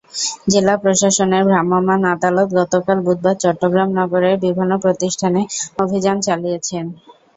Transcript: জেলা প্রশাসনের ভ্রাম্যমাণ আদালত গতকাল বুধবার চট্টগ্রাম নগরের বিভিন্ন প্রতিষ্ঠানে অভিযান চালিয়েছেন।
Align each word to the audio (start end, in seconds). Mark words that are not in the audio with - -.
জেলা 0.51 0.75
প্রশাসনের 0.83 1.43
ভ্রাম্যমাণ 1.45 1.99
আদালত 2.13 2.49
গতকাল 2.59 2.97
বুধবার 3.05 3.35
চট্টগ্রাম 3.43 3.89
নগরের 3.99 4.35
বিভিন্ন 4.45 4.73
প্রতিষ্ঠানে 4.83 5.41
অভিযান 5.79 6.17
চালিয়েছেন। 6.27 6.85